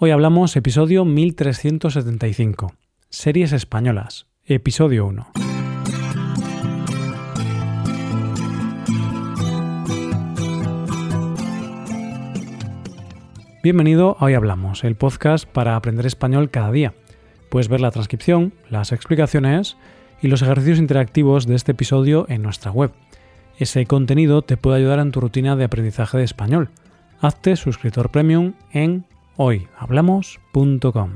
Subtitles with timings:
[0.00, 2.72] Hoy hablamos episodio 1375,
[3.10, 5.26] Series Españolas, episodio 1.
[13.64, 16.94] Bienvenido a Hoy Hablamos, el podcast para aprender español cada día.
[17.50, 19.76] Puedes ver la transcripción, las explicaciones
[20.22, 22.92] y los ejercicios interactivos de este episodio en nuestra web.
[23.58, 26.70] Ese contenido te puede ayudar en tu rutina de aprendizaje de español.
[27.20, 29.04] Hazte suscriptor premium en
[29.40, 31.10] hoyhablamos.com.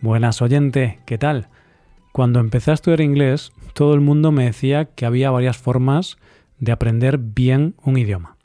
[0.00, 1.48] Buenas oyente, ¿qué tal?
[2.12, 6.16] Cuando empecé a estudiar inglés, todo el mundo me decía que había varias formas
[6.60, 8.36] de aprender bien un idioma.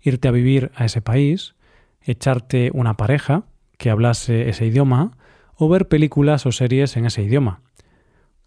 [0.00, 1.56] Irte a vivir a ese país,
[2.02, 3.42] echarte una pareja
[3.78, 5.16] que hablase ese idioma
[5.56, 7.62] o ver películas o series en ese idioma.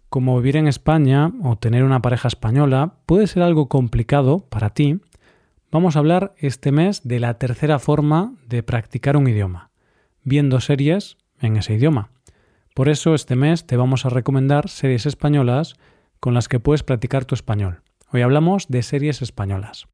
[0.08, 4.98] Como vivir en España o tener una pareja española puede ser algo complicado para ti,
[5.70, 9.69] vamos a hablar este mes de la tercera forma de practicar un idioma,
[10.22, 12.10] viendo series en ese idioma.
[12.74, 15.74] Por eso este mes te vamos a recomendar series españolas
[16.20, 17.82] con las que puedes practicar tu español.
[18.12, 19.88] Hoy hablamos de series españolas.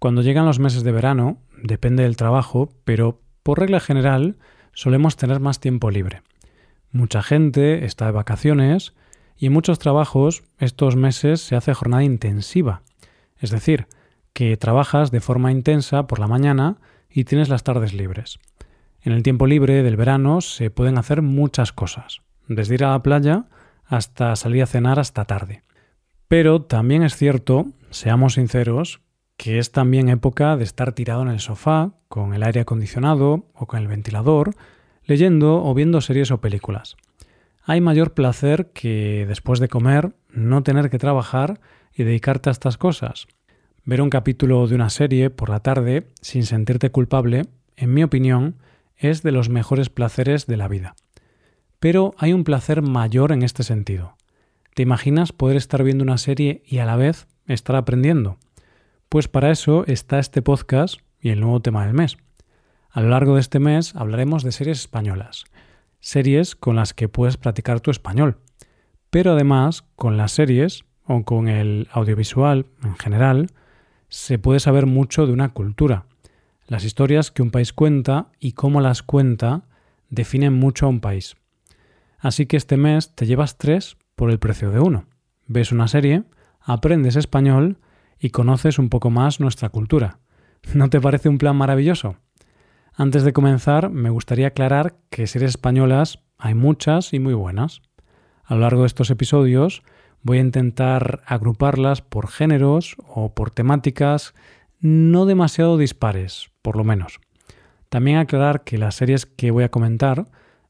[0.00, 4.36] Cuando llegan los meses de verano, depende del trabajo, pero por regla general
[4.72, 6.22] solemos tener más tiempo libre.
[6.92, 8.94] Mucha gente está de vacaciones
[9.36, 12.82] y en muchos trabajos estos meses se hace jornada intensiva,
[13.38, 13.86] es decir,
[14.32, 18.38] que trabajas de forma intensa por la mañana y tienes las tardes libres.
[19.00, 23.02] En el tiempo libre del verano se pueden hacer muchas cosas, desde ir a la
[23.02, 23.46] playa
[23.84, 25.62] hasta salir a cenar hasta tarde.
[26.28, 29.00] Pero también es cierto, seamos sinceros,
[29.38, 33.66] que es también época de estar tirado en el sofá, con el aire acondicionado o
[33.66, 34.54] con el ventilador,
[35.04, 36.96] leyendo o viendo series o películas.
[37.64, 41.60] Hay mayor placer que después de comer no tener que trabajar
[41.94, 43.26] y dedicarte a estas cosas.
[43.88, 48.56] Ver un capítulo de una serie por la tarde sin sentirte culpable, en mi opinión,
[48.98, 50.94] es de los mejores placeres de la vida.
[51.80, 54.14] Pero hay un placer mayor en este sentido.
[54.74, 58.36] ¿Te imaginas poder estar viendo una serie y a la vez estar aprendiendo?
[59.08, 62.18] Pues para eso está este podcast y el nuevo tema del mes.
[62.90, 65.46] A lo largo de este mes hablaremos de series españolas,
[65.98, 68.36] series con las que puedes practicar tu español,
[69.08, 73.46] pero además con las series o con el audiovisual en general
[74.08, 76.06] se puede saber mucho de una cultura.
[76.66, 79.64] Las historias que un país cuenta y cómo las cuenta
[80.10, 81.36] definen mucho a un país.
[82.18, 85.06] Así que este mes te llevas tres por el precio de uno.
[85.46, 86.24] Ves una serie,
[86.60, 87.78] aprendes español
[88.18, 90.18] y conoces un poco más nuestra cultura.
[90.74, 92.16] ¿No te parece un plan maravilloso?
[92.94, 97.80] Antes de comenzar, me gustaría aclarar que series españolas hay muchas y muy buenas.
[98.44, 99.82] A lo largo de estos episodios
[100.22, 104.34] voy a intentar agruparlas por géneros o por temáticas
[104.80, 107.20] no demasiado dispares, por lo menos.
[107.88, 110.26] También aclarar que las series que voy a comentar,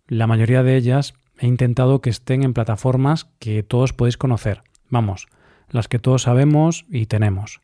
[0.07, 4.63] la mayoría de ellas he intentado que estén en plataformas que todos podéis conocer.
[4.89, 5.27] Vamos,
[5.71, 7.61] las que todos sabemos y tenemos.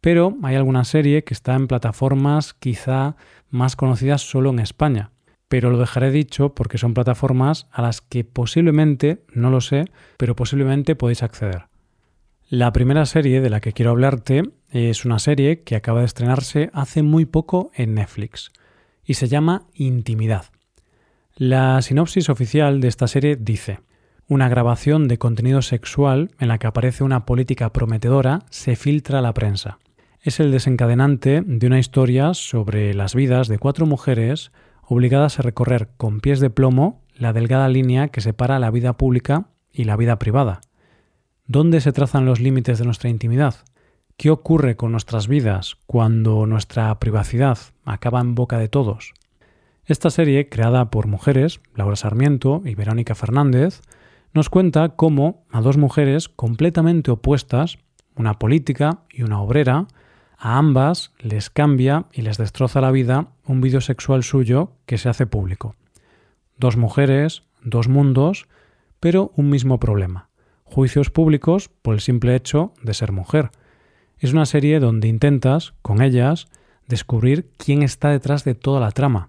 [0.00, 3.16] Pero hay alguna serie que está en plataformas quizá
[3.50, 5.10] más conocidas solo en España.
[5.50, 10.36] Pero lo dejaré dicho porque son plataformas a las que posiblemente, no lo sé, pero
[10.36, 11.66] posiblemente podéis acceder.
[12.48, 16.70] La primera serie de la que quiero hablarte es una serie que acaba de estrenarse
[16.72, 18.52] hace muy poco en Netflix
[19.04, 20.46] y se llama Intimidad.
[21.34, 23.80] La sinopsis oficial de esta serie dice
[24.28, 29.22] una grabación de contenido sexual en la que aparece una política prometedora se filtra a
[29.22, 29.80] la prensa.
[30.22, 34.52] Es el desencadenante de una historia sobre las vidas de cuatro mujeres
[34.90, 39.46] obligadas a recorrer con pies de plomo la delgada línea que separa la vida pública
[39.72, 40.62] y la vida privada.
[41.46, 43.54] ¿Dónde se trazan los límites de nuestra intimidad?
[44.16, 49.14] ¿Qué ocurre con nuestras vidas cuando nuestra privacidad acaba en boca de todos?
[49.84, 53.82] Esta serie, creada por mujeres, Laura Sarmiento y Verónica Fernández,
[54.34, 57.78] nos cuenta cómo a dos mujeres completamente opuestas,
[58.16, 59.86] una política y una obrera,
[60.40, 65.10] a ambas les cambia y les destroza la vida un vídeo sexual suyo que se
[65.10, 65.76] hace público.
[66.56, 68.48] Dos mujeres, dos mundos,
[69.00, 70.30] pero un mismo problema.
[70.64, 73.50] Juicios públicos por el simple hecho de ser mujer.
[74.18, 76.48] Es una serie donde intentas, con ellas,
[76.86, 79.28] descubrir quién está detrás de toda la trama.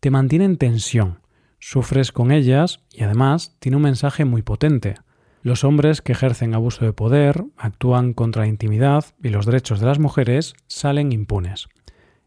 [0.00, 1.20] Te mantiene en tensión,
[1.60, 4.96] Sufres con ellas y además tiene un mensaje muy potente.
[5.42, 9.86] Los hombres que ejercen abuso de poder, actúan contra la intimidad y los derechos de
[9.86, 11.68] las mujeres salen impunes.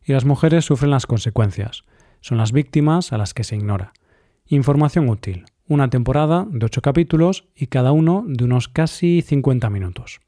[0.03, 1.83] Y las mujeres sufren las consecuencias.
[2.21, 3.93] Son las víctimas a las que se ignora.
[4.47, 5.45] Información útil.
[5.67, 10.19] Una temporada de ocho capítulos y cada uno de unos casi 50 minutos.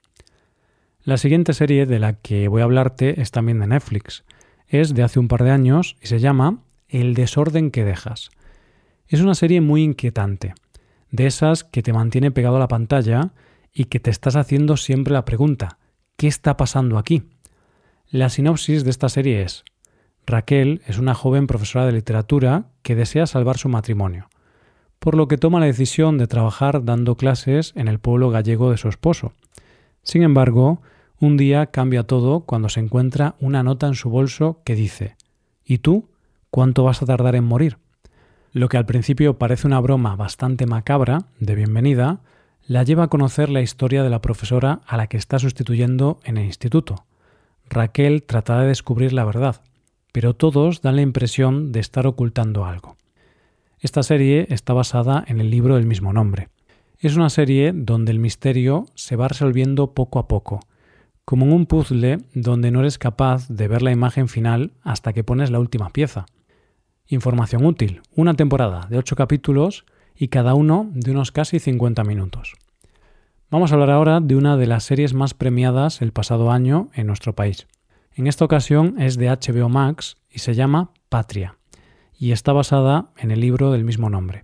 [1.03, 4.25] La siguiente serie de la que voy a hablarte es también de Netflix.
[4.67, 8.29] Es de hace un par de años y se llama El desorden que dejas.
[9.07, 10.53] Es una serie muy inquietante,
[11.15, 13.33] de esas que te mantiene pegado a la pantalla
[13.73, 15.79] y que te estás haciendo siempre la pregunta,
[16.17, 17.23] ¿qué está pasando aquí?
[18.09, 19.63] La sinopsis de esta serie es,
[20.25, 24.29] Raquel es una joven profesora de literatura que desea salvar su matrimonio,
[24.99, 28.77] por lo que toma la decisión de trabajar dando clases en el pueblo gallego de
[28.77, 29.33] su esposo.
[30.03, 30.81] Sin embargo,
[31.19, 35.15] un día cambia todo cuando se encuentra una nota en su bolso que dice
[35.63, 36.09] ¿Y tú?
[36.49, 37.77] ¿Cuánto vas a tardar en morir?
[38.55, 42.21] Lo que al principio parece una broma bastante macabra, de bienvenida,
[42.65, 46.37] la lleva a conocer la historia de la profesora a la que está sustituyendo en
[46.37, 47.03] el instituto.
[47.69, 49.61] Raquel trata de descubrir la verdad,
[50.13, 52.95] pero todos dan la impresión de estar ocultando algo.
[53.81, 56.47] Esta serie está basada en el libro del mismo nombre.
[56.97, 60.61] Es una serie donde el misterio se va resolviendo poco a poco,
[61.25, 65.25] como en un puzzle donde no eres capaz de ver la imagen final hasta que
[65.25, 66.25] pones la última pieza.
[67.07, 69.85] Información útil, una temporada de 8 capítulos
[70.15, 72.53] y cada uno de unos casi 50 minutos.
[73.51, 77.05] Vamos a hablar ahora de una de las series más premiadas el pasado año en
[77.05, 77.67] nuestro país.
[78.15, 81.57] En esta ocasión es de HBO Max y se llama Patria,
[82.17, 84.43] y está basada en el libro del mismo nombre.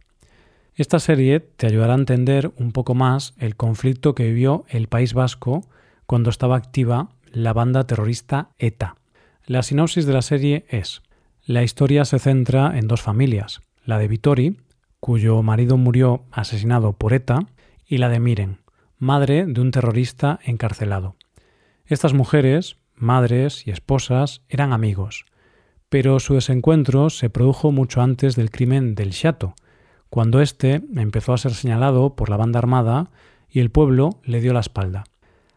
[0.75, 5.13] Esta serie te ayudará a entender un poco más el conflicto que vivió el País
[5.13, 5.65] Vasco
[6.05, 8.97] cuando estaba activa la banda terrorista ETA.
[9.45, 11.01] La sinopsis de la serie es,
[11.45, 14.57] la historia se centra en dos familias, la de Vitori,
[14.99, 17.39] cuyo marido murió asesinado por ETA,
[17.87, 18.59] y la de Miren,
[18.99, 21.15] madre de un terrorista encarcelado.
[21.85, 25.25] Estas mujeres, madres y esposas eran amigos,
[25.89, 29.55] pero su desencuentro se produjo mucho antes del crimen del Chato,
[30.09, 33.09] cuando éste empezó a ser señalado por la banda armada
[33.49, 35.03] y el pueblo le dio la espalda.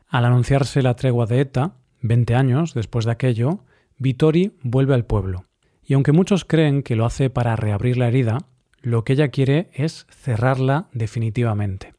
[0.09, 3.61] Al anunciarse la tregua de ETA, 20 años después de aquello,
[3.99, 5.45] Vittori vuelve al pueblo.
[5.87, 8.39] Y aunque muchos creen que lo hace para reabrir la herida,
[8.81, 11.95] lo que ella quiere es cerrarla definitivamente.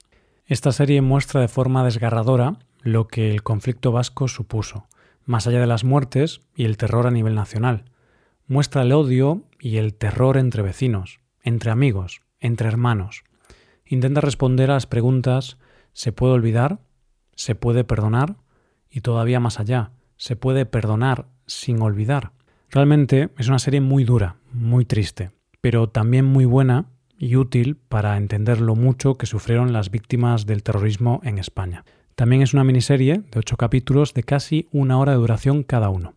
[0.45, 4.87] Esta serie muestra de forma desgarradora lo que el conflicto vasco supuso,
[5.25, 7.85] más allá de las muertes y el terror a nivel nacional.
[8.47, 13.23] Muestra el odio y el terror entre vecinos, entre amigos, entre hermanos.
[13.85, 15.57] Intenta responder a las preguntas
[15.93, 16.79] ¿se puede olvidar?
[17.35, 18.37] ¿se puede perdonar?
[18.89, 22.31] Y todavía más allá, ¿se puede perdonar sin olvidar?
[22.69, 25.31] Realmente es una serie muy dura, muy triste,
[25.61, 26.85] pero también muy buena
[27.17, 31.85] y útil para entender lo mucho que sufrieron las víctimas del terrorismo en España.
[32.15, 36.13] También es una miniserie de ocho capítulos de casi una hora de duración cada uno.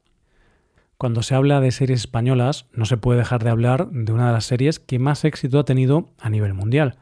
[0.97, 4.33] Cuando se habla de series españolas, no se puede dejar de hablar de una de
[4.33, 6.97] las series que más éxito ha tenido a nivel mundial.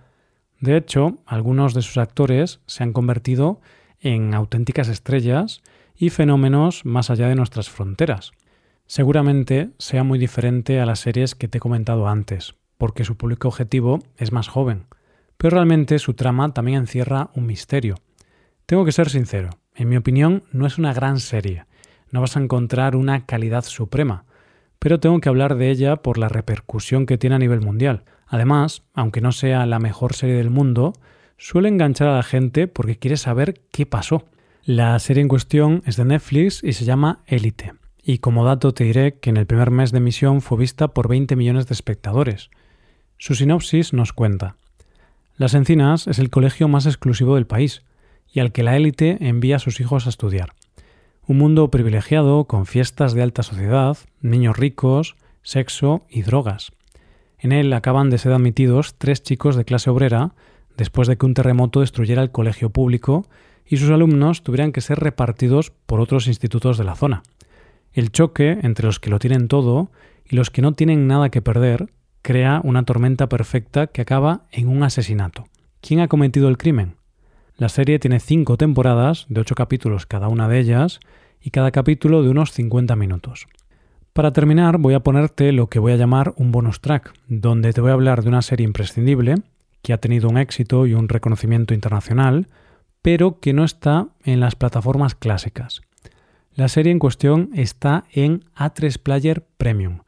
[0.61, 3.61] De hecho, algunos de sus actores se han convertido
[4.01, 5.63] en auténticas estrellas
[5.97, 8.33] y fenómenos más allá de nuestras fronteras.
[8.87, 13.49] Seguramente sea muy diferente a las series que te he comentado antes, porque su público
[13.49, 14.87] objetivo es más joven,
[15.37, 17.97] pero realmente su trama también encierra un misterio.
[18.65, 21.67] Tengo que ser sincero, en mi opinión no es una gran serie,
[22.13, 24.25] no vas a encontrar una calidad suprema,
[24.79, 28.05] pero tengo que hablar de ella por la repercusión que tiene a nivel mundial.
[28.29, 30.93] Además, aunque no sea la mejor serie del mundo,
[31.39, 34.25] suele enganchar a la gente porque quiere saber qué pasó.
[34.65, 37.73] La serie en cuestión es de Netflix y se llama Élite.
[38.09, 41.09] Y como dato te diré que en el primer mes de emisión fue vista por
[41.09, 42.51] 20 millones de espectadores.
[43.19, 44.55] Su sinopsis nos cuenta.
[45.37, 47.83] Las Encinas es el colegio más exclusivo del país,
[48.33, 50.53] y al que la élite envía a sus hijos a estudiar.
[51.27, 56.71] Un mundo privilegiado con fiestas de alta sociedad, niños ricos, sexo y drogas.
[57.41, 60.31] En él acaban de ser admitidos tres chicos de clase obrera
[60.77, 63.27] después de que un terremoto destruyera el colegio público
[63.67, 67.25] y sus alumnos tuvieran que ser repartidos por otros institutos de la zona.
[67.97, 69.91] El choque entre los que lo tienen todo
[70.27, 71.89] y los que no tienen nada que perder
[72.21, 75.47] crea una tormenta perfecta que acaba en un asesinato.
[75.81, 76.97] ¿Quién ha cometido el crimen?
[77.57, 81.01] La serie tiene cinco temporadas, de ocho capítulos cada una de ellas,
[81.41, 83.47] y cada capítulo de unos 50 minutos.
[84.13, 87.81] Para terminar, voy a ponerte lo que voy a llamar un bonus track, donde te
[87.81, 89.37] voy a hablar de una serie imprescindible,
[89.81, 92.47] que ha tenido un éxito y un reconocimiento internacional,
[93.01, 95.81] pero que no está en las plataformas clásicas.
[96.57, 99.99] La serie en cuestión está en A3 Player Premium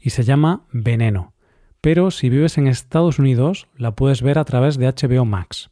[0.00, 1.32] y se llama Veneno,
[1.80, 5.70] pero si vives en Estados Unidos la puedes ver a través de HBO Max.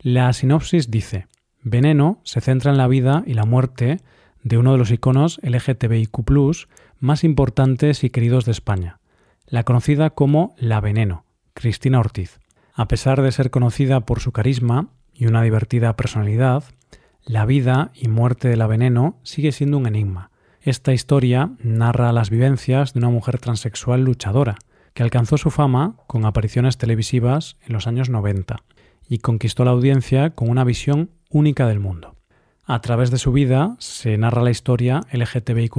[0.00, 1.28] La sinopsis dice,
[1.62, 4.00] Veneno se centra en la vida y la muerte
[4.42, 6.12] de uno de los iconos LGTBIQ
[6.98, 8.98] más importantes y queridos de España,
[9.46, 12.40] la conocida como La Veneno, Cristina Ortiz.
[12.74, 16.64] A pesar de ser conocida por su carisma y una divertida personalidad,
[17.24, 20.30] la vida y muerte de la Veneno sigue siendo un enigma.
[20.60, 24.56] Esta historia narra las vivencias de una mujer transexual luchadora,
[24.94, 28.62] que alcanzó su fama con apariciones televisivas en los años 90
[29.08, 32.16] y conquistó la audiencia con una visión única del mundo.
[32.64, 35.76] A través de su vida se narra la historia LGTBIQ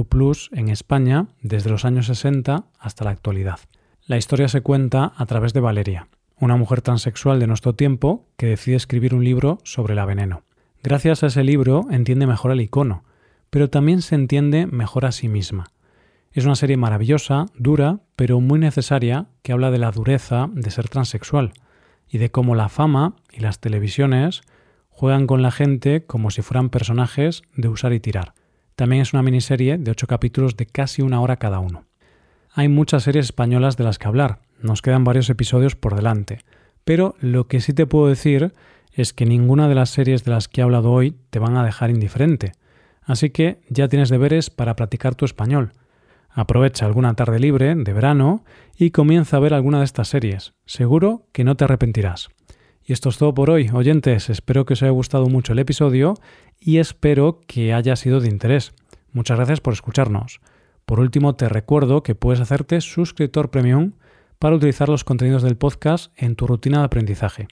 [0.52, 3.60] en España desde los años 60 hasta la actualidad.
[4.06, 6.08] La historia se cuenta a través de Valeria,
[6.38, 10.42] una mujer transexual de nuestro tiempo que decide escribir un libro sobre la veneno.
[10.86, 13.04] Gracias a ese libro entiende mejor el icono,
[13.48, 15.68] pero también se entiende mejor a sí misma.
[16.30, 20.90] Es una serie maravillosa, dura, pero muy necesaria, que habla de la dureza de ser
[20.90, 21.54] transexual
[22.06, 24.42] y de cómo la fama y las televisiones
[24.90, 28.34] juegan con la gente como si fueran personajes de usar y tirar.
[28.76, 31.86] También es una miniserie de ocho capítulos de casi una hora cada uno.
[32.52, 36.40] Hay muchas series españolas de las que hablar, nos quedan varios episodios por delante,
[36.84, 38.52] pero lo que sí te puedo decir
[38.94, 41.64] es que ninguna de las series de las que he hablado hoy te van a
[41.64, 42.52] dejar indiferente.
[43.02, 45.72] Así que ya tienes deberes para practicar tu español.
[46.30, 48.44] Aprovecha alguna tarde libre de verano
[48.76, 50.54] y comienza a ver alguna de estas series.
[50.64, 52.28] Seguro que no te arrepentirás.
[52.82, 54.30] Y esto es todo por hoy, oyentes.
[54.30, 56.14] Espero que os haya gustado mucho el episodio
[56.60, 58.72] y espero que haya sido de interés.
[59.12, 60.40] Muchas gracias por escucharnos.
[60.84, 63.92] Por último, te recuerdo que puedes hacerte suscriptor premium
[64.38, 67.48] para utilizar los contenidos del podcast en tu rutina de aprendizaje.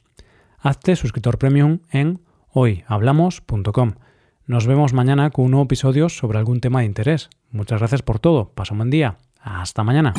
[0.62, 2.20] Hazte suscriptor premium en
[2.52, 3.94] hoyhablamos.com.
[4.46, 7.30] Nos vemos mañana con un nuevo episodio sobre algún tema de interés.
[7.50, 8.50] Muchas gracias por todo.
[8.50, 9.16] Pasa un buen día.
[9.40, 10.14] Hasta mañana.